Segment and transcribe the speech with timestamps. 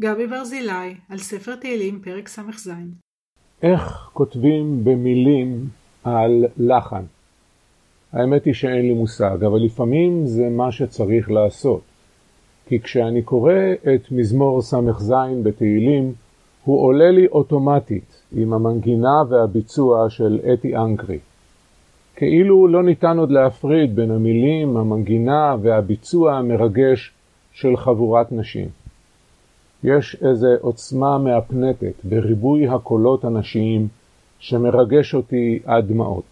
[0.00, 2.70] גבי ברזילי, על ספר תהילים, פרק ס"ז.
[3.62, 5.68] איך כותבים במילים
[6.04, 7.04] על לחן?
[8.12, 11.80] האמת היא שאין לי מושג, אבל לפעמים זה מה שצריך לעשות.
[12.66, 13.52] כי כשאני קורא
[13.94, 15.12] את מזמור ס"ז
[15.42, 16.12] בתהילים,
[16.64, 21.18] הוא עולה לי אוטומטית עם המנגינה והביצוע של אתי אנקרי.
[22.16, 27.12] כאילו לא ניתן עוד להפריד בין המילים, המנגינה והביצוע המרגש
[27.52, 28.83] של חבורת נשים.
[29.84, 33.88] יש איזו עוצמה מהפנטת בריבוי הקולות הנשיים
[34.38, 36.24] שמרגש אותי עד דמעות.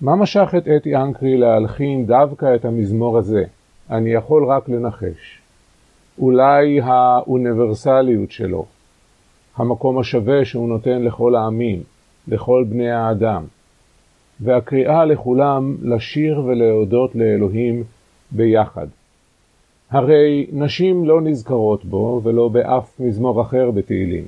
[0.00, 3.44] מה משך את אתי אנקרי להלחין דווקא את המזמור הזה?
[3.90, 5.40] אני יכול רק לנחש.
[6.18, 8.66] אולי האוניברסליות שלו,
[9.56, 11.82] המקום השווה שהוא נותן לכל העמים,
[12.28, 13.44] לכל בני האדם,
[14.40, 17.84] והקריאה לכולם לשיר ולהודות לאלוהים
[18.30, 18.86] ביחד.
[19.90, 24.24] הרי נשים לא נזכרות בו ולא באף מזמור אחר בתהילים.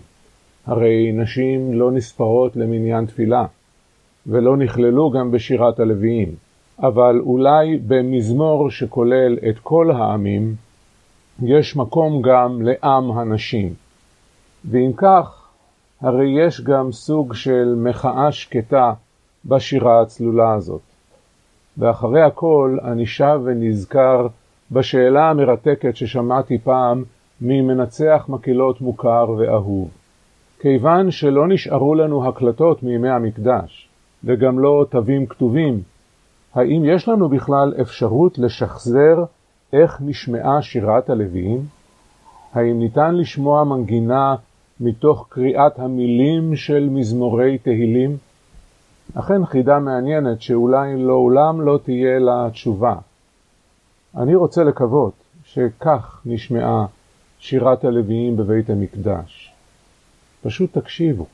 [0.66, 3.46] הרי נשים לא נספרות למניין תפילה,
[4.26, 6.34] ולא נכללו גם בשירת הלוויים.
[6.82, 10.54] אבל אולי במזמור שכולל את כל העמים,
[11.42, 13.74] יש מקום גם לעם הנשים.
[14.64, 15.48] ואם כך,
[16.00, 18.92] הרי יש גם סוג של מחאה שקטה
[19.44, 20.80] בשירה הצלולה הזאת.
[21.78, 24.26] ואחרי הכל אני שב ונזכר
[24.72, 27.04] בשאלה המרתקת ששמעתי פעם
[27.40, 29.88] ממנצח מקהלות מוכר ואהוב.
[30.60, 33.88] כיוון שלא נשארו לנו הקלטות מימי המקדש,
[34.24, 35.82] וגם לא תווים כתובים,
[36.54, 39.24] האם יש לנו בכלל אפשרות לשחזר
[39.72, 41.60] איך נשמעה שירת הלוויים?
[42.52, 44.34] האם ניתן לשמוע מנגינה
[44.80, 48.16] מתוך קריאת המילים של מזמורי תהילים?
[49.14, 52.94] אכן חידה מעניינת שאולי לעולם לא תהיה לה תשובה.
[54.16, 55.12] אני רוצה לקוות
[55.44, 56.86] שכך נשמעה
[57.38, 59.52] שירת הלוויים בבית המקדש.
[60.42, 61.26] פשוט תקשיבו.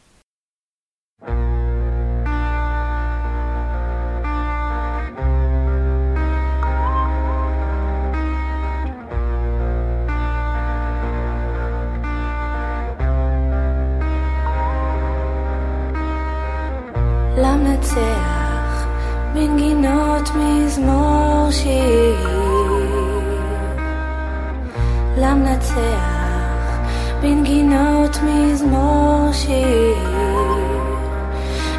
[17.38, 18.86] למנצח
[19.34, 22.35] מנגינות מזמור שיר
[25.74, 26.78] למנצח
[27.20, 29.96] בנגינות מזמור שיר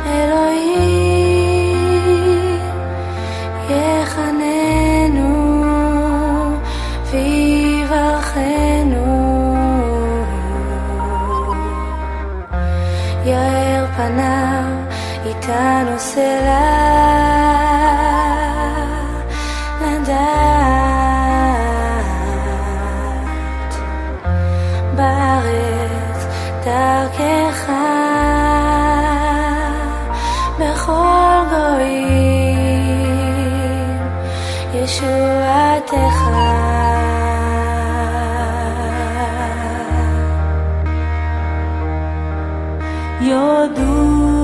[0.05, 1.37] אלוהים
[3.69, 5.63] יחננו
[7.11, 9.07] ויברכנו.
[13.25, 14.63] יאר פניו
[15.25, 16.86] איתנו סלע
[34.75, 36.19] ישועתך
[43.20, 44.35] יודוך